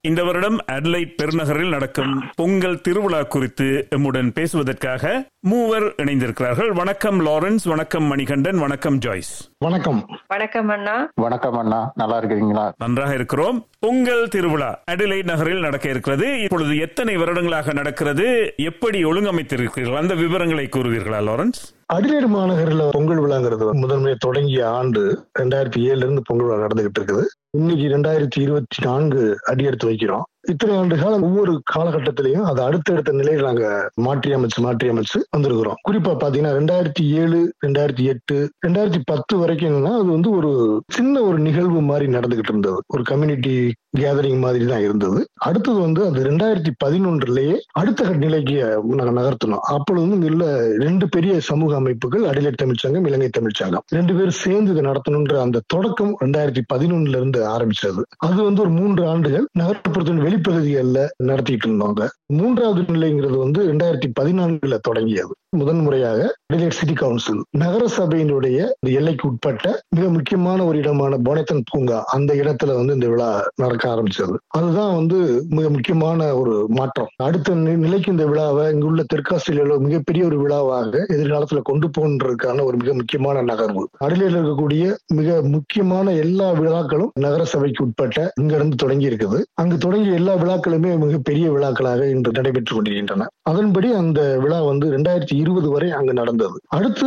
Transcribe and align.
இந்த 0.00 0.24
வருடம் 0.24 0.58
அட்லைட் 0.72 1.14
பெருநகரில் 1.22 1.68
நடக்கும் 1.68 2.24
பொங்கல் 2.34 2.80
திருவிழா 2.80 3.22
குறித்து 3.22 3.86
எம்முடன் 3.96 4.30
பேசுவதற்காக 4.30 5.26
மூவர் 5.40 5.82
இணைந்திருக்கிறார்கள். 5.82 6.72
வணக்கம் 6.72 7.26
லாரன்ஸ். 7.26 7.64
வணக்கம் 7.64 8.04
மணிகண்டன். 8.04 8.58
வணக்கம் 8.58 8.98
ஜாய்ஸ். 8.98 9.50
வணக்கம். 9.58 10.06
வணக்கம் 10.26 10.68
அண்ணா. 10.68 11.08
வணக்கம் 11.14 11.56
அண்ணா. 11.56 11.92
நல்லா 11.94 12.22
இருக்கிறீங்களா? 12.22 12.72
நன்றாக 12.76 13.14
இருக்கிறோம். 13.14 13.66
பொங்கல் 13.78 14.28
திருவிழா 14.28 14.82
அடிலைட் 14.90 15.24
நகரில் 15.24 15.60
நடக்க 15.60 15.88
இருக்கிறது. 15.88 16.42
இப்பொழுது 16.42 16.78
எத்தனை 16.78 17.16
வருடங்களாக 17.16 17.72
நடக்கிறது? 17.72 18.54
எப்படி 18.56 19.04
ஒழுங்கமைத்திருக்கிறீர்கள்? 19.04 19.96
அந்த 19.96 20.14
விவரங்களை 20.14 20.68
கூறுவீர்களா 20.76 21.20
லாரன்ஸ்? 21.30 21.60
அடிலேடு 21.92 22.26
மாநகரில் 22.26 22.88
பொங்கல் 22.90 23.18
விழாங்கிறது 23.18 23.72
முதன்மையை 23.72 24.14
தொடங்கிய 24.18 24.70
ஆண்டு 24.70 25.24
ரெண்டாயிரத்தி 25.38 25.76
ஏழுல 25.76 25.96
இருந்து 25.96 26.22
பொங்கல் 26.24 26.46
விழா 26.46 26.66
நடந்துகிட்டு 26.66 27.00
இருக்குது. 27.00 27.26
இன்னைக்கு 27.56 27.84
ரெண்டாயிரத்தி 27.84 28.38
இருபத்தி 28.38 28.78
நான்கு 28.82 29.20
அடியெடுத்து 29.42 29.86
வைக்கிறோம். 29.88 30.24
இத்தனை 30.44 30.76
ஆண்டு 30.76 30.96
காலம் 30.96 31.22
ஒவ்வொரு 31.22 31.52
காலகட்டத்திலையும் 31.74 32.42
அதை 32.42 32.60
அடுத்தடுத்த 32.64 33.12
நிலையில் 33.12 33.46
நாங்க 33.48 33.90
மாற்றி 34.06 34.30
அமைச்சு 34.34 34.60
மாற்றி 34.60 34.88
அமைச்சு 34.92 35.18
வந்திருக்கிறோம். 35.36 35.78
குறிப்பா 35.88 36.12
பாத்தீங்கன்னா 36.22 36.52
ரெண்டாயிரத்தி 36.58 37.04
ஏழு 37.20 37.38
ரெண்டாயிரத்தி 37.66 38.04
எட்டு 38.12 38.36
ரெண்டாயிரத்தி 38.66 39.00
பத்து 39.04 39.36
வரைக்கும் 39.38 39.68
என்னன்னா 39.70 39.92
அது 40.00 40.08
வந்து 40.16 40.30
ஒரு 40.30 40.82
சின்ன 40.96 41.22
ஒரு 41.22 41.38
நிகழ்வு 41.38 41.80
மாதிரி 41.80 42.06
நடந்துகிட்டு 42.16 42.52
இருந்தது. 42.54 42.80
ஒரு 42.86 43.02
கம்யூனிட்டி 43.02 43.56
கேதரிங் 43.98 44.40
மாதிரி 44.44 44.64
தான் 44.66 44.84
இருந்தது. 44.86 45.20
அடுத்தது 45.48 45.78
வந்து 45.80 46.00
அது 46.06 46.24
ரெண்டாயிரத்தி 46.28 46.72
பதினொன்றுலயே 46.84 47.54
அடுத்த 47.80 48.10
நிலைக்கு 48.24 48.56
நாங்க 49.00 49.14
நகர்த்தணும் 49.20 49.62
அப்பொழுது 49.74 50.04
வந்து 50.04 50.16
இங்க 50.18 50.30
உள்ள 50.32 50.46
ரெண்டு 50.86 51.08
பெரிய 51.08 51.40
சமூக 51.50 51.76
அமைப்புகள் 51.76 52.24
அடிலை 52.30 52.52
தமிழ்ச்சங்கம் 52.62 53.06
இலங்கை 53.10 53.30
தமிழ்ச்சங்கம் 53.38 53.84
ரெண்டு 53.98 54.14
பேரும் 54.14 54.38
சேர்ந்து 54.44 54.72
இதை 54.72 54.84
நடத்தணுன்ற 54.90 55.36
அந்த 55.46 55.64
தொடக்கம் 55.66 56.12
ரெண்டாயிரத்தி 56.24 56.64
பதினொன்னுல 56.74 57.20
இருந்து 57.20 57.40
ஆரம்பிச்சது. 57.54 58.02
அது 58.28 58.40
வந்து 58.42 58.62
ஒரு 58.66 58.70
மூன்று 58.70 59.08
ஆண்டுகள் 59.12 59.46
நகர்ப்புறத்தின் 59.62 60.24
வெளிப்பகுதிகளில் 60.28 61.08
நடத்திட்டு 61.16 61.68
இருந்தோங்க 61.68 62.08
மூன்றாவது 62.26 62.82
நிலைங்கிறது 62.82 63.38
வந்து 63.38 63.72
ரெண்டாயிரத்தி 63.72 64.08
பதினான்குல 64.20 64.78
தொடங்கியது. 64.82 65.34
முதன் 65.56 65.80
முறையாக 65.80 66.22
சிட்டி 66.68 66.92
கவுன்சில் 66.92 67.38
நகர 67.50 67.82
சபையினுடைய 67.96 68.58
எல்லைக்கு 68.80 69.28
உட்பட்ட 69.28 69.82
மிக 69.96 70.08
முக்கியமான 70.08 70.64
ஒரு 70.64 70.78
இடமான 70.78 71.16
போனத்தன் 71.16 71.62
பூங்கா 71.70 72.04
அந்த 72.06 72.34
இடத்துல 72.34 72.74
வந்து 72.74 72.94
இந்த 72.94 73.08
விழா 73.08 73.28
நடக்க 73.54 73.84
ஆரம்பிச்சது. 73.94 74.34
அதுதான் 74.46 74.94
வந்து 74.94 75.44
மிக 75.50 75.68
முக்கியமான 75.68 76.34
ஒரு 76.34 76.66
மாற்றம். 76.68 77.08
அடுத்த 77.16 77.54
நிலைக்கு 77.54 78.10
இந்த 78.10 78.26
விழாவை 78.26 78.72
இங்குள்ள 78.72 79.04
தெற்காஸ்திரேலியாவில் 79.14 79.84
மிகப்பெரிய 79.86 80.24
ஒரு 80.24 80.38
விழாவாக 80.38 81.06
எதிர்காலத்துல 81.16 81.62
கொண்டு 81.62 81.88
போன்றதுக்கான 81.98 82.64
ஒரு 82.64 82.76
மிக 82.76 82.94
முக்கியமான 82.94 83.42
நகர்வு. 83.42 83.84
அடிலையில் 84.04 84.38
இருக்கக்கூடிய 84.38 84.94
மிக 85.14 85.40
முக்கியமான 85.42 86.12
எல்லா 86.24 86.50
விழாக்களும் 86.52 87.10
நகர 87.20 87.44
சபைக்கு 87.44 87.84
உட்பட்ட 87.84 88.32
இங்கிருந்து 88.40 88.76
தொடங்கி 88.76 89.08
இருக்குது. 89.08 89.40
அங்கு 89.54 89.78
தொடங்கிய 89.78 90.14
எல்லா 90.14 90.34
விழாக்களுமே 90.34 90.92
மிகப்பெரிய 90.98 91.50
விழாக்களாக 91.50 92.10
இன்று 92.10 92.32
நடைபெற்றுக் 92.32 92.76
கொண்டிருக்கின்றன. 92.76 93.28
அதன்படி 93.42 93.92
அந்த 93.92 94.20
விழா 94.38 94.62
வந்து 94.62 94.86
ரெண்டாயிரத்தி 94.96 95.36
இருபது 95.38 95.68
வரை 95.70 95.90
அங்கு 95.90 96.12
நடந்தது. 96.12 96.56
அடுத்து 96.68 97.06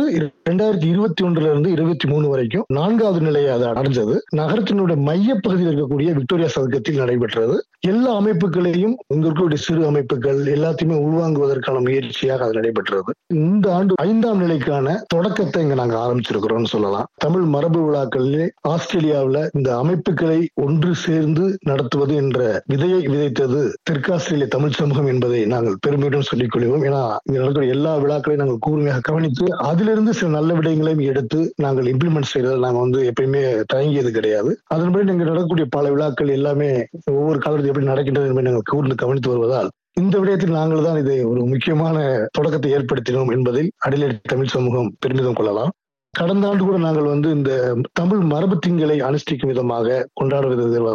ரெண்டாயிரத்தி 0.50 0.88
இருபத்தி 0.88 1.24
ஒன்றுல 1.24 1.48
இருந்து 1.50 1.70
இருபத்தி 1.70 2.08
மூணு 2.08 2.28
வரைக்கும் 2.28 2.64
நான்காவது 2.68 3.20
நிலையை 3.20 3.50
அது 3.52 3.66
அடைஞ்சது. 3.66 4.16
நகரத்தினுடைய 4.36 4.96
மைய 4.96 5.34
பகுதியில் 5.42 5.74
இருக்கக்கூடிய 5.74 6.12
விக்டோரியா 6.14 6.48
சதுக்கத்தில் 6.48 6.96
நடைபெற்றது. 6.96 7.56
எல்லா 7.90 8.10
அமைப்புகளையும் 8.20 8.92
இங்க 9.12 9.24
இருக்கக்கூடிய 9.26 9.60
சிறு 9.64 9.86
அமைப்புகள் 9.86 10.40
எல்லாத்தையுமே 10.54 10.96
உள்வாங்குவதற்கான 11.06 11.80
முயற்சியாக 11.86 12.44
அது 12.44 12.54
நடைபெற்றது. 12.54 13.12
இந்த 13.44 13.66
ஆண்டு 13.76 13.96
ஐந்தாம் 14.02 14.42
நிலைக்கான 14.42 14.94
தொடக்கத்தை 15.06 15.62
இங்க 15.62 15.76
நாங்க 15.80 15.96
ஆரம்பிச்சிருக்கிறோம்னு 16.04 16.70
சொல்லலாம். 16.74 17.08
தமிழ் 17.14 17.46
மரபு 17.54 17.80
விழாக்களிலே 17.86 18.44
ஆஸ்திரேலியாவில் 18.72 19.40
இந்த 19.52 19.70
அமைப்புகளை 19.76 20.38
ஒன்று 20.66 20.94
சேர்ந்து 20.94 21.46
நடத்துவது 21.70 22.14
என்ற 22.14 22.62
விதையை 22.72 23.00
விதைத்தது 23.14 23.62
தெற்காஸ்திரேலிய 23.90 24.48
தமிழ் 24.56 24.78
சமூகம் 24.80 25.06
என்பதை 25.06 25.40
நாங்கள் 25.44 25.76
பெருமையுடன் 25.86 26.28
சொல்லிக் 26.30 26.52
கொள்வோம் 26.54 26.86
ஏன்னா 26.90 27.02
இங்க 27.24 27.36
நடக்கிற 27.38 27.66
எல்லா 27.66 27.94
விழாக்களையும் 28.04 28.44
நாங்கள் 28.44 28.62
கூர்மையாக 28.68 29.04
கவனித்து 29.10 29.48
அதிலிருந்து 29.70 30.14
சில 30.20 30.30
நல்ல 30.38 30.52
விடயங்களையும் 30.60 31.04
எடுத்து 31.10 31.42
நாங்கள் 31.56 31.90
இம்ப்ளிமெண்ட் 31.94 32.32
செய்யறது 32.32 32.64
நாங்கள் 32.66 32.84
வந்து 32.86 33.02
எப்பயுமே 33.10 33.44
தயங்கியது 33.74 34.10
கிடையாது. 34.10 34.52
அதன்படி 34.74 35.04
நாங்கள் 35.04 35.30
நடக்கக்கூடிய 35.32 35.68
பல 35.70 35.90
விழாக்கள் 35.90 36.34
எல்லாமே 36.38 36.72
ஒவ்வொரு 37.10 37.38
காலத்தில் 37.38 37.70
எப்படி 37.72 37.90
நடக்கின்றது 37.92 38.28
என்பதை 38.30 38.48
நாங்கள் 38.50 38.70
கூர்ந்து 38.70 39.02
கவனித்து 39.02 39.30
வருவதால் 39.30 39.70
இந்த 40.00 40.14
விடயத்தில் 40.18 40.58
நாங்கள் 40.58 40.84
தான் 40.84 40.98
இதை 40.98 41.16
ஒரு 41.24 41.40
முக்கியமான 41.46 41.96
தொடக்கத்தை 42.32 42.68
ஏற்படுத்தினோம் 42.74 43.32
என்பதில் 43.32 43.68
அடிலேட் 43.86 44.18
தமிழ் 44.22 44.52
சமூகம் 44.54 44.88
பெருமிதம் 44.98 45.38
கொள்ளலாம். 45.38 45.72
கடந்த 46.14 46.48
ஆண்டு 46.48 46.62
கூட 46.64 46.78
நாங்கள் 46.78 47.06
வந்து 47.06 47.28
இந்த 47.30 47.52
தமிழ் 47.92 48.22
மரபு 48.32 48.56
திங்களை 48.56 48.96
அனுஷ்டிக்கும் 49.00 49.50
விதமாக 49.50 49.94
கொண்டாட 50.12 50.48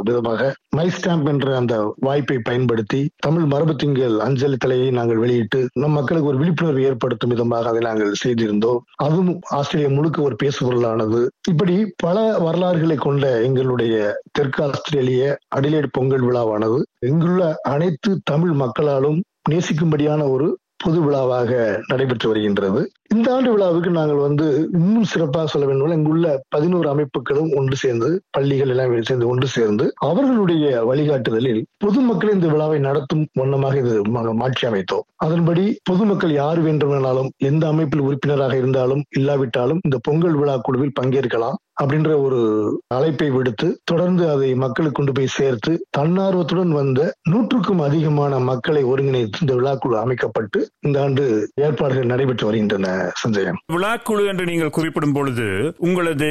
விதமாக 0.07 0.41
மை 0.75 0.85
ஸ்டாம்ப் 0.89 1.29
என்ற 1.29 1.55
அந்த 1.57 1.75
வாய்ப்பை 1.99 2.37
பயன்படுத்தி 2.39 2.99
தமிழ் 3.17 3.43
மரபு 3.43 3.73
திங்கள் 3.75 4.15
அஞ்சலி 4.19 4.57
தலையை 4.57 4.89
நாங்கள் 4.91 5.17
வெளியிட்டு 5.17 5.61
நம் 5.73 5.91
மக்களுக்கு 5.91 6.29
ஒரு 6.29 6.37
விழிப்புணர்வு 6.37 6.83
ஏற்படுத்தும் 6.83 7.29
விதமாக 7.29 7.69
அதை 7.69 7.81
நாங்கள் 7.87 8.21
செய்திருந்தோம். 8.23 8.79
அதுவும் 8.97 9.39
ஆஸ்திரேலியா 9.49 9.89
முழுக்க 9.95 10.21
ஒரு 10.21 10.37
பேசுபொருளானது. 10.43 11.21
இப்படி 11.49 11.77
பல 11.97 12.27
வரலாறுகளை 12.37 12.95
கொண்ட 12.97 13.25
எங்களுடைய 13.41 13.95
தெற்கு 14.31 14.63
ஆஸ்திரேலிய 14.63 15.37
அடிலேட் 15.55 15.89
பொங்கல் 15.91 16.27
விழாவானது 16.29 16.79
இங்குள்ள 17.07 17.49
அனைத்து 17.73 18.13
தமிழ் 18.23 18.55
மக்களாலும் 18.63 19.19
நேசிக்கும்படியான 19.49 20.21
ஒரு 20.29 20.47
பொது 20.83 20.99
விழாவாக 21.01 21.51
நடைபெற்று 21.87 22.27
வருகின்றது. 22.29 22.81
இந்த 23.15 23.27
ஆண்டு 23.33 23.49
விழாவுக்கு 23.51 23.89
நாங்கள் 23.89 24.23
வந்து 24.25 24.45
இன்னும் 24.77 25.09
சிறப்பாக 25.11 25.47
சொல்ல 25.47 25.65
வேண்டும் 25.67 25.93
இங்குள்ள 25.97 26.27
பதினோரு 26.49 26.87
அமைப்புகளும் 26.93 27.51
ஒன்று 27.59 27.75
சேர்ந்து 27.75 28.21
பள்ளிகள் 28.31 28.71
எல்லாம் 28.73 28.95
சேர்ந்து 29.01 29.27
ஒன்று 29.27 29.47
சேர்ந்து 29.47 29.85
அவர்களுடைய 29.99 30.83
வழிகாட்டுதலில் 30.89 31.61
பொதுமக்கள் 31.77 32.33
இந்த 32.33 32.47
விழாவை 32.47 32.79
நடத்தும் 32.79 33.23
வண்ணமாக 33.33 33.77
இது 33.77 33.93
மாற்றி 34.41 34.67
அமைத்தோம். 34.67 35.05
அதன்படி 35.17 35.63
பொதுமக்கள் 35.83 36.31
யார் 36.31 36.59
வேண்டுமானாலும் 36.59 37.31
எந்த 37.49 37.63
அமைப்பில் 37.67 38.05
உறுப்பினராக 38.07 38.57
இருந்தாலும் 38.57 39.05
இல்லாவிட்டாலும் 39.19 39.81
இந்த 39.83 39.99
பொங்கல் 40.09 40.37
விழா 40.41 40.57
குழுவில் 40.57 40.97
பங்கேற்கலாம் 40.99 41.57
அப்படின்ற 41.81 42.11
ஒரு 42.21 42.39
அழைப்பை 42.87 43.29
விடுத்து 43.29 43.67
தொடர்ந்து 43.83 44.23
அதை 44.29 44.49
மக்களுக்கு 44.55 44.97
கொண்டு 44.99 45.11
போய் 45.11 45.35
சேர்த்து 45.37 45.71
தன்னார்வத்துடன் 45.97 46.71
வந்த 46.71 47.01
நூற்றுக்கும் 47.31 47.79
அதிகமான 47.79 48.39
மக்களை 48.39 48.83
ஒருங்கிணைத்து 48.83 49.43
இந்த 49.45 49.55
விழாக்குழு 49.55 49.97
அமைக்கப்பட்டு 49.97 50.61
இந்த 50.87 51.01
ஆண்டு 51.01 51.25
ஏற்பாடுகள் 51.65 52.11
நடைபெற்று 52.13 52.47
வருகின்றன. 52.49 52.96
சஞ்சயன் 53.13 53.59
விழாக்குழு 53.73 54.27
என்று 54.27 54.45
நீங்கள் 54.45 54.69
குறிப்பிடும் 54.69 55.13
பொழுது 55.13 55.73
உங்களது 55.77 56.29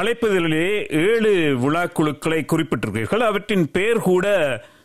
அழைப்புதலிலே 0.00 0.68
ஏழு 1.06 1.34
விழாக்குழுக்களை 1.64 2.40
குறிப்பிட்டிருக்கிறீர்கள். 2.52 3.24
அவற்றின் 3.30 3.70
பெயர் 3.70 4.00
கூட 4.00 4.26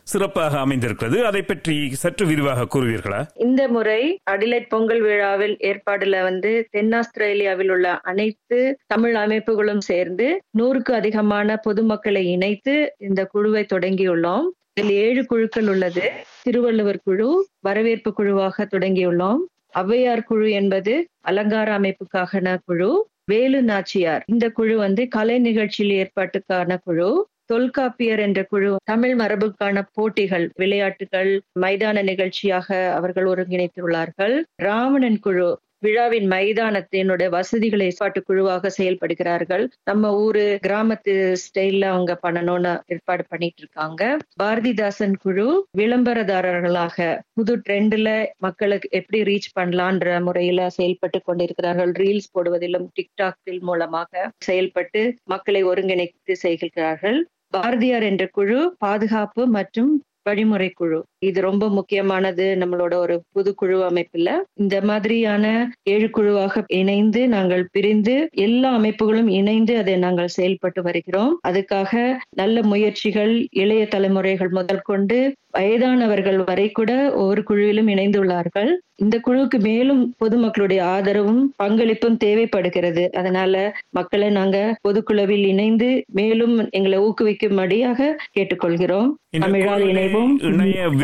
சிறப்பாக 0.04 0.58
அமைந்திருக்கிறது. 0.58 1.26
அதை 1.26 1.42
பற்றி 1.42 1.94
சற்று 1.94 2.26
விரிவாக 2.26 2.66
கூறுவீர்களா? 2.72 3.20
இந்த 3.34 3.68
முறை 3.68 4.18
அடிலைட் 4.30 4.68
பொங்கல் 4.68 5.00
விழாவில் 5.00 5.56
ஏற்பாடுல 5.60 6.22
வந்து 6.22 6.68
தென்னாஸ்திரேலியாவில் 6.70 7.70
உள்ள 7.70 7.98
அனைத்து 8.02 8.78
தமிழ் 8.86 9.16
அமைப்புகளும் 9.16 9.78
சேர்ந்து 9.78 10.40
நூறுக்கு 10.58 10.92
அதிகமான 10.92 11.56
பொதுமக்களை 11.56 12.24
இணைத்து 12.30 12.94
இந்த 12.98 13.24
குழுவை 13.24 13.66
தொடங்கியுள்ளோம். 13.74 14.48
இதில் 14.74 14.92
ஏழு 14.94 15.26
குழுக்கள் 15.26 15.68
உள்ளது. 15.68 16.10
திருவள்ளுவர் 16.42 17.00
குழு 17.04 17.48
வரவேற்பு 17.60 18.12
குழுவாக 18.12 18.66
தொடங்கியுள்ளோம். 18.70 19.42
ஔவையார் 19.74 20.24
குழு 20.24 20.50
என்பது 20.50 21.08
அலங்கார 21.20 21.78
அமைப்புக்கான 21.78 22.56
குழு 22.66 23.10
வேலு 23.24 23.62
நாச்சியார். 23.62 24.22
இந்த 24.26 24.50
குழு 24.50 24.76
வந்து 24.76 25.08
கலை 25.08 25.38
நிகழ்ச்சியில் 25.38 25.94
ஏற்பாட்டுக்கான 25.96 26.76
குழு 26.84 27.28
தொல்காப்பியர் 27.46 28.18
என்ற 28.18 28.44
குழு 28.44 28.76
தமிழ் 28.84 29.14
மரபுக்கான 29.20 29.82
போட்டிகள் 29.92 30.50
விளையாட்டுகள் 30.54 31.42
மைதான 31.60 32.02
நிகழ்ச்சியாக 32.02 32.92
அவர்கள் 32.94 33.24
ஒருங்கிணைத்துள்ளார்கள். 33.24 34.42
ராவணன் 34.54 35.18
குழு 35.18 35.48
விழாவின் 35.82 36.26
மைதானத்தினுடைய 36.30 37.28
வசதிகளை 37.28 37.86
ஏற்பாட்டு 37.86 38.20
குழுவாக 38.22 38.70
செயல்படுகிறார்கள். 38.78 39.64
நம்ம 39.84 40.12
ஊரு 40.16 40.44
கிராமத்து 40.66 41.14
ஸ்டைல்ல 41.44 41.84
அவங்க 41.94 42.12
பண்ணணும்னு 42.22 42.72
ஏற்பாடு 42.86 43.24
பண்ணிட்டு 43.28 43.62
இருக்காங்க 43.64 44.02
பாரதிதாசன் 44.42 45.16
குழு 45.24 45.46
விளம்பரதாரர்களாக 45.78 46.98
புது 47.32 47.54
ட்ரெண்ட்ல 47.56 48.10
மக்களுக்கு 48.38 48.88
எப்படி 48.92 49.20
ரீச் 49.22 49.50
பண்ணலான்ற 49.60 50.20
முறையில 50.22 50.68
செயல்பட்டு 50.70 51.20
கொண்டிருக்கிறார்கள். 51.24 51.92
ரீல்ஸ் 52.02 52.32
போடுவதிலும் 52.34 52.88
டிக்டாக் 52.98 53.58
மூலமாக 53.62 54.30
செயல்பட்டு 54.38 55.02
மக்களை 55.24 55.62
ஒருங்கிணைத்து 55.64 56.34
செய்கிறார்கள் 56.44 57.18
பாரதியார் 57.50 58.02
என்ற 58.02 58.24
குழு 58.26 58.58
பாதுகாப்பு 58.78 59.42
மற்றும் 59.46 59.90
வழிமுறை 60.22 60.68
குழு. 60.70 60.98
இது 61.22 61.40
ரொம்ப 61.40 61.68
முக்கியமானது 61.68 62.56
நம்மளோட 62.60 62.94
ஒரு 62.94 63.22
புது 63.32 63.54
குழு 63.54 63.78
அமைப்புல. 63.88 64.30
இந்த 64.54 64.80
மாதிரியான 64.80 65.44
ஏழு 65.82 66.10
குழுவாக 66.10 66.64
இணைந்து 66.66 67.28
நாங்கள் 67.28 67.68
பிரிந்து 67.72 68.28
எல்லா 68.32 68.70
அமைப்புகளும் 68.78 69.28
இணைந்து 69.28 69.76
அதை 69.76 69.96
நாங்கள் 69.96 70.34
செயல்பட்டு 70.38 70.82
வருகிறோம். 70.82 71.40
அதுக்காக 71.48 72.16
நல்ல 72.36 72.62
முயற்சிகள் 72.62 73.46
இளைய 73.50 73.86
தலைமுறைகள் 73.86 74.48
முதல் 74.48 74.86
கொண்டு 74.90 75.18
வயதானவர்கள் 75.58 76.44
வரை 76.46 76.70
கூட 76.70 77.14
ஒவ்வொரு 77.14 77.42
குழுவிலும் 77.50 77.88
இணைந்துள்ளார்கள். 77.94 78.70
இந்த 78.96 79.20
குழுவுக்கு 79.26 79.58
மேலும் 79.58 80.14
பொதுமக்களுடைய 80.24 80.80
ஆதரவும் 80.80 81.54
பங்களிப்பும் 81.62 82.16
தேவைப்படுகிறது. 82.16 83.10
அதனால 83.12 83.54
மக்களை 83.90 84.28
நாங்க 84.30 84.58
பொதுக்குழுவில் 84.88 85.46
இணைந்து 85.46 85.88
மேலும் 86.12 86.54
எங்களை 86.70 86.98
ஊக்குவிக்கும்படியாக 86.98 88.10
கேட்டுக்கொள்கிறோம். 88.38 89.08
தமிழால் 89.38 89.82
இணைவோம். 89.82 90.32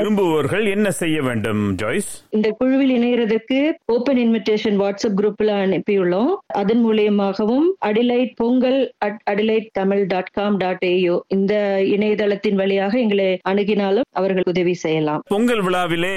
விரும்புவோர்கள் 0.08 0.66
என்ன 0.70 0.90
செய்ய 0.90 1.22
வேண்டும் 1.22 1.74
ஜாய்ஸ்? 1.74 2.10
இந்த 2.30 2.48
குழுவில் 2.58 2.92
இணைகிறதுக்கு 2.98 3.58
ஓபன் 3.86 4.16
இன்விடேஷன் 4.16 4.76
வாட்ஸ்அப் 4.82 5.16
குரூப்ல 5.16 5.50
அனுப்பியுள்ளோம். 5.64 6.30
அதன் 6.46 6.86
மூலியமாகவும் 6.86 7.66
Adelaide 7.86 8.32
Pongal 8.36 8.92
at 8.98 9.20
Adelaide 9.30 9.66
Tamil 9.72 10.06
dot 10.06 10.30
com 10.32 10.56
dot 10.56 10.84
AU 10.84 11.24
இந்த 11.28 11.54
இணையதளத்தின் 11.84 12.54
வழியாக 12.54 12.98
எங்களை 12.98 13.26
அணுகினாலும் 13.48 14.08
அவர்கள் 14.12 14.42
உதவி 14.46 14.74
செய்யலாம். 14.74 15.22
பொங்கல் 15.28 15.62
விழாவிலே 15.62 16.14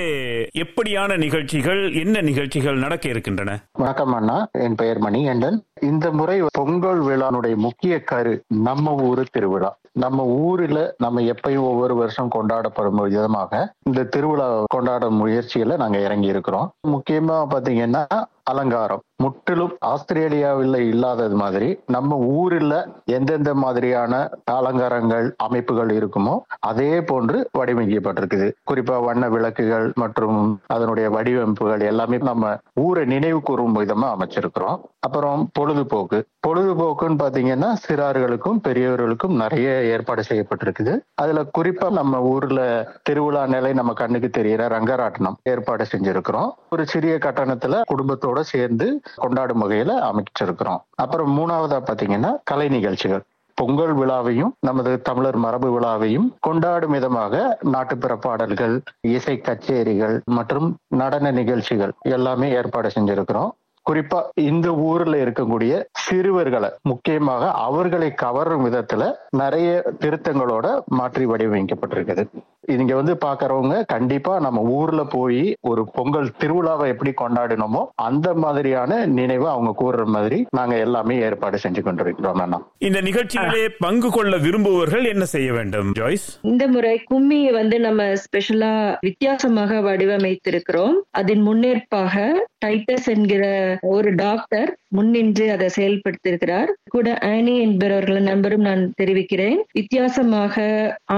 எப்படியான 0.63 1.17
நிகழ்ச்சிகள் 1.17 1.93
என்ன 2.03 2.21
நிகழ்ச்சிகள் 2.21 2.81
நடக்க 2.85 3.09
இருக்கின்றன? 3.09 3.59
வணக்கம் 3.81 4.13
அண்ணா. 4.13 4.35
என் 4.51 4.75
பெயர் 4.75 4.99
மணி 4.99 5.19
அண்டன் 5.27 5.55
இந்த 5.79 6.11
முறை 6.11 6.35
பொங்கல் 6.53 6.99
விழானுடைய 7.01 7.55
முக்கிய 7.55 8.03
கரு 8.03 8.33
நம்ம 8.47 8.93
ஊரு 8.93 9.23
திருவிழா. 9.31 9.69
நம்ம 9.93 10.25
ஊரில் 10.25 10.81
நம்ம 10.97 11.21
எப்பயும் 11.21 11.65
ஒவ்வொரு 11.65 11.95
வருஷம் 11.95 12.29
கொண்டாடப்படும் 12.35 13.01
விதமாக 13.01 13.73
இந்த 13.83 14.03
திருவிழா 14.03 14.63
கொண்டாடும் 14.73 15.17
முயற்சியில 15.21 15.77
நாங்க 15.77 15.99
இறங்கி 15.99 16.27
இருக்கிறோம் 16.27 16.69
முக்கியமா 16.87 17.37
பாத்தீங்கன்னா 17.53 18.03
அலங்காரம். 18.43 19.01
முற்றிலும் 19.15 19.73
ஆஸ்திரேலியாவில் 19.79 20.73
இல்லாதது 20.73 21.35
மாதிரி 21.35 21.79
நம்ம 21.87 22.15
ஊரில் 22.15 22.75
எந்தெந்த 23.05 23.53
மாதிரியான 23.53 24.29
அலங்காரங்கள் 24.51 25.33
அமைப்புகள் 25.37 25.89
இருக்குமோ 25.89 26.39
அதே 26.59 27.01
போன்று 27.01 27.49
வடிவமைக்கப்பட்டிருக்குது. 27.57 28.51
குறிப்பா 28.71 29.03
வண்ண 29.03 29.29
விளக்குகள் 29.29 29.91
மற்றும் 29.95 30.61
அதனுடைய 30.67 31.09
வடிவமைப்புகள் 31.09 31.81
எல்லாமே 31.81 32.17
நம்ம 32.17 32.57
ஊரை 32.73 33.05
நினைவு 33.05 33.41
கூறும் 33.41 33.75
விதமா 33.75 34.09
அமைச்சிருக்கிறோம். 34.15 34.79
அப்புறம் 34.99 35.49
பொழுதுபோக்கு. 35.53 36.21
பொழுதுபோக்குன்னு 36.47 37.21
பாத்தீங்கன்னா 37.21 37.69
சிறார்களுக்கும் 37.85 38.59
பெரியவர்களுக்கும் 38.67 39.35
நிறைய 39.35 39.67
ஏற்பாடு 39.83 40.23
செய்யப்பட்டிருக்குது. 40.29 40.93
அதுல 41.15 41.41
குறிப்பா 41.57 41.91
நம்ம 41.91 42.21
ஊர்ல 42.21 42.61
திருவிழா 43.03 43.47
நிலை 43.47 43.73
நம்ம 43.73 43.93
கண்ணுக்கு 43.93 44.29
தெரிகிற 44.29 44.67
ரங்கராட்டனம் 44.67 45.37
ஏற்பாடு 45.43 45.85
செஞ்சிருக்கிறோம். 45.91 46.49
ஒரு 46.69 46.85
சிறிய 46.85 47.15
கட்டணத்துல 47.15 47.81
குடும்பத்தோட 47.93 48.39
சேர்ந்து 48.39 48.87
கொண்டாடும் 49.15 49.63
வகையில 49.63 49.99
அமைச்சிருக்கிறோம். 50.09 50.81
அப்புறம் 50.95 51.37
மூணாவதா 51.37 51.81
பாத்தீங்கன்னா 51.89 52.33
கலை 52.43 52.69
நிகழ்ச்சிகள். 52.69 53.23
பொங்கல் 53.57 53.95
விழாவையும் 53.95 54.51
நமது 54.59 55.01
தமிழர் 55.01 55.35
மரபு 55.35 55.79
விழாவையும் 55.79 56.27
கொண்டாடும் 56.39 56.91
விதமாக 56.91 57.57
நாட்டுப்புற 57.61 58.15
பாடல்கள் 58.15 58.75
இசை 59.01 59.41
கச்சேரிகள் 59.47 60.15
மற்றும் 60.25 60.67
நடன 60.87 61.31
நிகழ்ச்சிகள் 61.31 61.93
எல்லாமே 62.09 62.49
ஏற்பாடு 62.51 62.89
செஞ்சிருக்கிறோம். 62.99 63.51
குறிப்பா 63.89 64.21
இந்த 64.35 64.73
ஊர்ல 64.73 65.25
இருக்கக்கூடிய 65.25 65.83
சிறுவர்களை 65.91 66.69
முக்கியமாக 66.81 67.51
அவர்களை 67.51 68.13
கவரும் 68.13 68.65
விதத்துல 68.65 69.13
நிறைய 69.29 69.93
திருத்தங்களோட 69.99 70.79
மாற்றி 70.85 71.25
வடிவமைக்கப்பட்டிருக்குது. 71.25 72.25
இங்க 72.67 72.95
வந்து 72.95 73.17
பாக்குறவங்க 73.25 73.83
கண்டிப்பா 73.85 74.39
நம்ம 74.39 74.61
ஊர்ல 74.61 75.03
போய் 75.03 75.55
ஒரு 75.61 75.89
பொங்கல் 75.93 76.29
திருவிழாவை 76.39 76.87
எப்படி 76.87 77.13
கொண்டாடினோமோ 77.21 77.85
அந்த 77.95 78.33
மாதிரியான 78.33 79.05
நினைவை 79.05 79.47
அவங்க 79.47 79.71
கூறுற 79.83 80.05
மாதிரி 80.05 80.45
நாங்க 80.49 80.77
எல்லாமே 80.77 81.19
ஏற்பாடு 81.19 81.57
செஞ்சு 81.63 81.81
கொண்டிருக்கிறோம் 81.81 82.63
இந்த 82.77 83.01
நிகழ்ச்சியிலே 83.01 83.67
பங்கு 83.79 84.09
கொள்ள 84.11 84.37
விரும்புவோர்கள் 84.37 85.05
என்ன 85.07 85.25
செய்ய 85.25 85.53
வேண்டும் 85.53 85.91
ஜாய்ஸ்? 85.91 86.39
இந்த 86.41 86.67
முறை 86.67 87.03
கும்மியை 87.13 87.53
வந்து 87.53 87.79
நம்ம 87.79 88.03
ஸ்பெஷலா 88.03 88.97
வித்தியாசமாக 88.99 89.79
வடிவமைத்திருக்கிறோம். 89.81 90.95
அதன் 91.11 91.47
முன்னேற்பாக 91.47 92.31
டைட்டஸ் 92.65 93.05
என்கிற 93.05 93.70
ஒரு 93.93 94.09
டாக்டர் 94.15 94.69
முன்னின்று 94.95 95.45
அதை 95.55 95.67
செயல்படுத்தியிருக்கிறார். 95.77 96.71
கூட 96.95 97.07
ஆனி 97.31 97.53
என்பவர்களின் 97.65 98.29
நண்பரும் 98.31 98.65
நான் 98.69 98.83
தெரிவிக்கிறேன். 99.01 99.59
வித்தியாசமாக 99.79 100.65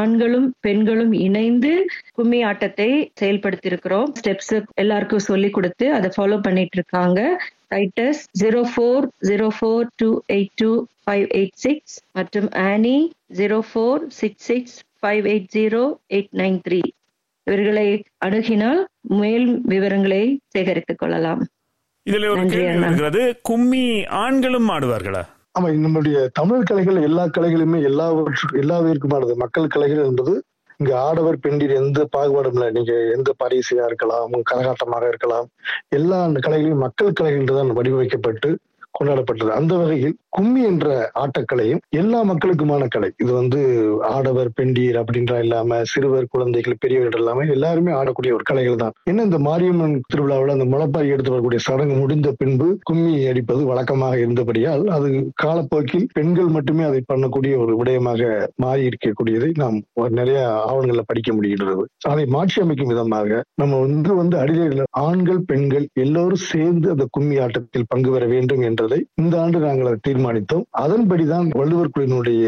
ஆண்களும் 0.01 0.47
பெண்களும் 0.67 1.13
இணைந்து 1.27 1.73
கும்மி 2.13 2.39
ஆட்டத்தை 2.43 2.89
செயல்படுத்தியிருக்கிறோம். 3.21 4.09
ஸ்டெப்ஸ் 4.19 4.53
எல்லாருக்கும் 4.83 5.27
சொல்லி 5.29 5.49
கொடுத்து 5.49 5.87
அதை 5.93 6.09
ஃபாலோ 6.17 6.39
பண்ணிட்டு 6.41 6.77
இருக்காங்க 6.79 7.19
Titus 7.73 8.23
zero 8.41 8.63
four 8.71 9.05
zero 9.29 9.47
four 9.57 9.85
two 10.01 10.09
eight 10.35 10.55
two 10.61 10.71
five 11.05 11.25
eight 11.37 11.57
six 11.65 11.95
மற்றும் 12.17 12.49
Annie 12.69 12.97
zero 13.39 13.59
four 13.69 14.03
six 14.19 14.45
six 14.49 14.75
five 14.99 15.25
eight 15.31 15.49
zero 15.55 15.81
eight 16.09 16.35
nine 16.41 16.59
three 16.67 16.81
இவர்களை 17.47 17.87
அணுகினால் 18.25 18.81
மேல் 19.21 19.47
விவரங்களை 19.71 20.21
சேகரித்துக் 20.47 20.99
கொள்ளலாம். 21.01 21.41
இதுல 22.09 22.29
ஒரு 22.29 22.45
கேள்வி. 22.45 22.79
வருகிறது. 22.79 23.39
கும்மி 23.41 23.83
ஆண்களும் 24.05 24.69
ஆடுவார்களா? 24.69 25.21
ஆமா 25.59 25.69
நம்முடைய 25.77 26.29
தமிழ் 26.33 26.63
கலைகள் 26.63 26.97
எல்லா 27.01 27.25
கலைகளுமே 27.25 27.79
எல்லாவற்றுக்கும் 27.83 28.61
எல்லாவிற்குமானது 28.61 29.33
மக்கள் 29.35 29.67
கலைகள் 29.67 30.05
என்பது 30.05 30.33
இங்க 30.77 30.91
ஆடவர் 30.99 31.37
பெண்டிர் 31.39 31.73
எந்த 31.73 32.07
பாகுபாடும் 32.17 32.53
இல்லை. 32.53 32.69
நீங்க 32.71 32.93
எந்த 33.15 33.33
பரிசையா 33.43 33.85
இருக்கலாம் 33.85 34.31
கரகாட்டமாக 34.51 35.07
இருக்கலாம் 35.07 35.47
எல்லா 35.89 36.23
அந்த 36.23 36.39
கலைகளையும் 36.39 36.83
மக்கள் 36.85 37.13
கலைகள் 37.13 37.39
என்றுதான் 37.39 37.71
வடிவமைக்கப்பட்டு 37.71 38.49
கொண்டாடப்பட்டது. 38.99 39.51
அந்த 39.59 39.75
வகையில் 39.75 40.17
கும்மி 40.35 40.61
என்ற 40.69 40.87
ஆட்டக்கலையும் 41.23 41.81
எல்லா 42.01 42.19
மக்களுக்குமான 42.29 42.83
கலை. 42.93 43.09
இது 43.23 43.31
வந்து 43.39 43.59
ஆடவர் 44.15 44.49
பெண்டீர் 44.57 44.97
அப்படின்ற 45.01 45.33
இல்லாம 45.45 45.79
சிறுவர் 45.91 46.29
குழந்தைகள் 46.33 46.79
பெரியவர்கள் 46.83 47.21
இல்லாம 47.23 47.45
எல்லாருமே 47.55 47.91
ஆடக்கூடிய 47.99 48.31
ஒரு 48.37 48.45
கலைகள் 48.49 48.79
தான். 48.83 48.95
என்ன 49.11 49.23
இந்த 49.29 49.39
மாரியம்மன் 49.47 49.95
திருவிழாவில் 50.11 50.53
அந்த 50.55 50.65
முளப்பாரி 50.73 51.11
எடுத்து 51.15 51.33
வரக்கூடிய 51.33 51.61
சடங்கு 51.67 51.97
முடிந்த 52.01 52.31
பின்பு 52.41 52.67
கும்மி 52.89 53.13
அடிப்பது 53.31 53.61
வழக்கமாக 53.71 54.17
இருந்தபடியால் 54.23 54.85
அது 54.97 55.09
காலப்போக்கில் 55.43 56.07
பெண்கள் 56.17 56.49
மட்டுமே 56.55 56.85
அதை 56.89 57.01
பண்ணக்கூடிய 57.11 57.53
ஒரு 57.65 57.75
விடயமாக 57.81 58.31
மாறி 58.65 58.83
இருக்கக்கூடியதை 58.89 59.51
நாம் 59.63 59.77
நிறைய 60.19 60.39
ஆவணங்களில் 60.69 61.09
படிக்க 61.11 61.29
முடிகின்றது. 61.37 61.85
அதை 62.11 62.25
மாற்றி 62.37 62.57
அமைக்கும் 62.65 62.91
விதமாக 62.93 63.41
நம்ம 63.61 63.79
வந்து 63.85 64.11
வந்து 64.21 64.35
அடிலையில் 64.43 64.83
ஆண்கள் 65.05 65.41
பெண்கள் 65.51 65.87
எல்லோரும் 66.05 66.45
சேர்ந்து 66.51 66.87
அந்த 66.95 67.05
கும்மி 67.15 67.35
ஆட்டத்தில் 67.45 67.89
பங்கு 67.93 68.09
பெற 68.15 68.25
வேண்டும் 68.33 68.65
என்றதை 68.69 68.99
இந்த 69.21 69.33
ஆண்டு 69.43 69.65
நாங்கள் 69.67 69.89
அதை 69.89 69.99
தீர்மானித்தோம். 70.23 70.65
அதன்படிதான் 70.83 71.47
வள்ளுவர் 71.59 71.93
குழுவினுடைய 71.93 72.43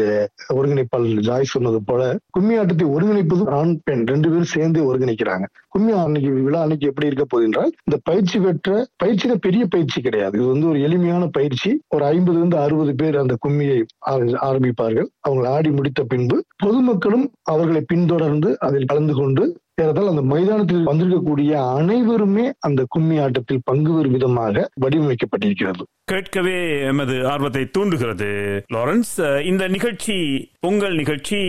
ஒருங்கிணைப்பாளர் 0.54 1.24
ஜாய் 1.28 1.52
சொன்னது 1.54 1.80
போல 1.84 2.02
கும்மி 2.30 2.54
ஆட்டத்தை 2.60 2.86
ஒருங்கிணைப்பது 2.96 3.44
ஆண் 3.58 3.74
பெண் 3.84 4.04
ரெண்டு 4.12 4.28
பேரும் 4.28 4.52
சேர்ந்து 4.54 4.80
ஒருங்கிணைக்கிறாங்க. 4.86 5.46
கும்மி 5.74 5.92
அன்னைக்கு 6.02 6.30
விழா 6.46 6.60
அன்னைக்கு 6.60 6.88
எப்படி 6.90 7.08
இருக்க 7.10 7.24
போகுது 7.24 7.46
என்றால் 7.48 7.72
இந்த 7.86 7.96
பயிற்சி 8.08 8.38
பெற்ற 8.38 8.76
பயிற்சியில 9.04 9.34
பெரிய 9.46 9.62
பயிற்சி 9.74 10.00
கிடையாது. 10.00 10.34
இது 10.38 10.46
வந்து 10.52 10.68
ஒரு 10.68 10.78
எளிமையான 10.86 11.24
பயிற்சி. 11.38 11.70
ஒரு 11.94 12.04
ஐம்பதுல 12.12 12.40
இருந்து 12.40 12.58
அறுபது 12.64 12.94
பேர் 13.02 13.22
அந்த 13.24 13.36
கும்மியை 13.46 13.78
ஆரம்பிப்பார்கள். 14.48 15.08
அவங்க 15.26 15.46
ஆடி 15.56 15.70
முடித்த 15.70 16.02
பின்பு 16.12 16.36
பொதுமக்களும் 16.64 17.26
அவர்களை 17.52 17.82
பின்தொடர்ந்து 17.92 18.50
அதில் 18.66 18.90
கலந்து 18.92 19.14
கொண்டு 19.14 19.44
ஏறத்தால் 19.82 20.08
அந்த 20.08 20.22
மைதானத்தில் 20.22 20.86
வந்திருக்கக்கூடிய 20.86 21.50
அனைவருமே 21.78 22.44
அந்த 22.58 22.84
கும்மி 22.88 23.16
ஆட்டத்தில் 23.18 23.60
பங்கு 23.64 23.90
பெறும் 23.94 24.12
விதமாக 24.12 24.70
வடிவமைக்கப்பட்டிருக்கிறது. 24.84 25.82
கேட்கவே 26.04 26.54
எமது 26.80 27.16
ஆர்வத்தை 27.32 27.64
தூண்டுகிறது. 27.70 28.30
லாரன்ஸ் 28.74 29.42
இந்த 29.44 29.68
நிகழ்ச்சி 29.68 30.16
பொங்கல் 30.60 30.96
நிகழ்ச்சி 30.96 31.40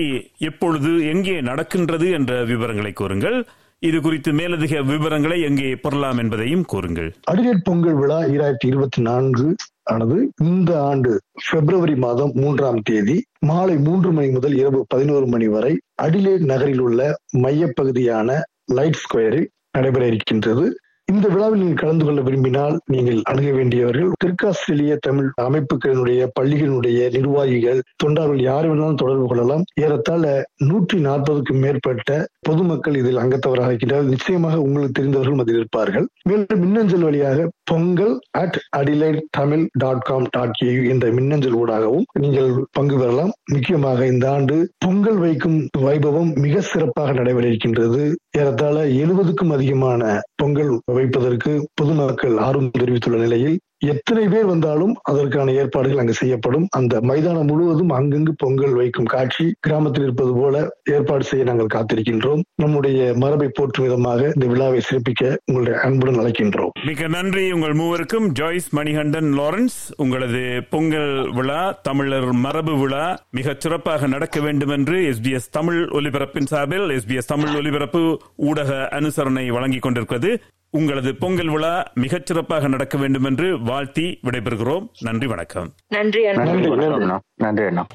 எப்பொழுது 0.50 0.92
எங்கே 1.14 1.42
நடக்கின்றது 1.42 2.10
என்ற 2.12 2.44
விவரங்களை 2.44 2.94
கூறுங்கள். 2.94 3.38
இது 3.80 4.02
குறித்து 4.02 4.34
மேலதிக 4.34 4.82
விவரங்களை 4.82 5.42
எங்கே 5.42 5.76
பெறலாம் 5.76 6.18
என்பதையும் 6.18 6.64
கூறுங்கள். 6.64 7.10
அடிலேட் 7.32 7.64
பொங்கல் 7.64 7.94
விழா 7.94 8.20
இரண்டாயிரத்தி 8.24 8.66
இருபத்தி 8.66 9.02
நான்கு 9.02 9.56
ஆனது 9.84 10.32
இந்த 10.38 10.84
ஆண்டு 10.84 11.12
பிப்ரவரி 11.52 11.96
மாதம் 11.96 12.32
மூன்றாம் 12.34 12.82
தேதி 12.84 13.24
மாலை 13.40 13.78
மூன்று 13.78 14.12
மணி 14.12 14.30
முதல் 14.30 14.56
இரவு 14.56 14.86
பதினோரு 14.88 15.28
மணி 15.28 15.48
வரை 15.48 15.74
அடிலேட் 16.02 16.46
நகரில் 16.46 16.80
உள்ள 16.80 17.16
மையப்பகுதியான 17.38 18.40
லைட் 18.66 19.00
ஸ்கொயரில் 19.04 19.48
நடைபெற 19.72 20.06
இருக்கின்றது. 20.08 20.66
இந்த 21.12 21.28
விழாவில் 21.28 21.60
நீங்கள் 21.60 21.82
கலந்து 21.82 22.06
கொள்ள 22.06 22.22
விரும்பினால் 22.22 22.74
நீங்கள் 22.94 23.20
அணுக 23.24 23.50
வேண்டியவர்கள் 23.52 24.10
தெற்காஸ்திரேலிய 24.24 24.96
தமிழ் 25.06 25.30
அமைப்புகளினுடைய 25.44 26.22
பள்ளிகளினுடைய 26.40 26.98
நிர்வாகிகள் 27.16 27.80
தொண்டார்கள் 28.04 28.42
யார் 28.48 28.68
வேணாலும் 28.70 29.00
தொடர்பு 29.02 29.28
கொள்ளலாம். 29.28 29.64
ஏறத்தாழ 29.84 30.24
நூற்றி 30.70 30.98
நாற்பதுக்கும் 31.00 31.62
மேற்பட்ட 31.66 32.18
பொதுமக்கள் 32.40 32.98
இதில் 33.02 33.22
அங்கத்தவராக 33.24 33.70
இருக்கின்றார்கள். 33.72 34.14
நிச்சயமாக 34.16 34.60
உங்களுக்கு 34.62 34.98
தெரிந்தவர்கள் 35.00 35.44
அதில் 35.46 35.56
இருப்பார்கள். 35.56 36.08
மேலும் 36.30 36.62
மின்னஞ்சல் 36.64 37.06
வழியாக 37.08 37.48
Pongal 37.72 38.14
at 38.42 38.60
Adelaide 38.78 39.22
Tamil 39.30 39.64
dot 39.84 40.06
com 40.10 40.28
dot 40.32 40.60
A 40.66 40.74
என்ற 40.90 41.08
மின்னஞ்சல் 41.12 41.58
ஊடாகவும் 41.62 42.06
நீங்கள் 42.26 42.52
பங்கு 42.72 42.98
பெறலாம். 42.98 43.34
முக்கியமாக 43.54 44.08
இந்த 44.08 44.28
ஆண்டு 44.32 44.58
பொங்கல் 44.86 45.20
வைக்கும் 45.26 45.58
வைபவம் 45.88 46.32
மிக 46.46 46.62
சிறப்பாக 46.74 47.14
நடைபெற 47.14 47.48
இருக்கின்றது. 47.48 48.04
ஏறத்தாழ 48.38 48.78
எழுபதுக்கும் 49.02 49.56
அதிகமான 49.58 50.02
பொங்கல் 50.38 50.74
வைப்பதற்கு 50.94 51.52
பொதுமக்கள் 51.76 52.36
ஆர்வம் 52.38 52.74
தெரிவித்துள்ள 52.78 53.18
நிலையில் 53.18 53.58
எத்தனை 53.80 54.28
பேர் 54.28 54.46
வந்தாலும் 54.46 55.00
அதற்கான 55.04 55.52
ஏற்பாடுகள் 55.52 55.98
அங்கு 55.98 56.14
செய்யப்படும். 56.14 56.68
அந்த 56.70 57.02
மைதானம் 57.02 57.46
முழுவதும் 57.46 57.90
அங்கங்கு 57.90 58.30
பொங்கல் 58.38 58.74
வைக்கும் 58.74 59.06
காட்சி 59.06 59.56
கிராமத்தில் 59.60 60.04
இருப்பது 60.04 60.34
போல 60.34 60.78
ஏற்பாடு 60.84 61.24
செய்ய 61.24 61.46
நாங்கள் 61.46 61.72
காத்திருக்கின்றோம். 61.74 62.42
நம்முடைய 62.56 63.14
மரபை 63.16 63.50
போற்றும் 63.54 63.86
விதமாக 63.86 64.22
இந்த 64.26 64.46
விழாவை 64.46 64.82
சிறப்பிக்க 64.90 65.38
உங்களுடைய 65.46 65.80
அன்புடன் 65.80 66.20
அழைக்கின்றோம். 66.20 66.70
மிக 66.86 67.08
நன்றி 67.08 67.52
உங்கள் 67.52 67.74
மூவருக்கும். 67.74 68.28
ஜாய்ஸ் 68.28 68.74
மணிகண்டன் 68.74 69.34
லாரன்ஸ் 69.40 69.78
உங்களது 69.98 70.64
பொங்கல் 70.70 71.34
விழா 71.34 71.80
தமிழர் 71.82 72.32
மரபு 72.32 72.78
விழா 72.78 73.20
மிக 73.32 73.56
சிறப்பாக 73.58 74.08
நடக்க 74.08 74.40
வேண்டும் 74.40 74.70
என்று 74.70 75.14
எஸ்பிஎஸ் 75.14 75.52
தமிழ் 75.52 75.84
ஒலிபரப்பின் 75.84 76.46
சார்பில் 76.46 76.90
எஸ்பிஎஸ் 76.90 77.32
தமிழ் 77.34 77.56
ஒலிபரப்பு 77.56 78.22
ஊடக 78.36 78.90
அனுசரணை 78.92 79.48
வழங்கிக் 79.48 79.82
கொண்டிருக்கிறது. 79.82 80.40
உங்களது 80.78 81.16
பொங்கல் 81.16 81.50
விழா 81.50 81.92
மிகச் 81.94 82.26
சிறப்பாக 82.26 82.68
நடக்க 82.68 82.98
வேண்டும் 82.98 83.24
என்று 83.24 83.62
வாழ்த்தி 83.62 84.20
விடைபெறுகிறோம். 84.24 84.90
நன்றி 85.00 85.28
வணக்கம். 85.28 85.74
நன்றி 85.88 86.26
அண்ணா. 86.26 87.20
நன்றி 87.36 87.64
அண்ணா. 87.64 87.88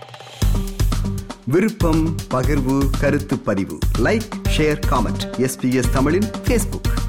விருப்பம் 1.47 2.15
பகிர்வு 2.35 2.83
கருத்து 3.01 3.39
பதிவு. 3.39 3.79
லைக் 3.99 4.29
ஷேர் 4.57 4.81
காமெண்ட் 4.91 5.33
எஸ்பிஎஸ் 5.37 5.93
தமிழின் 5.93 6.31
ஃபேஸ்புக் 6.45 7.02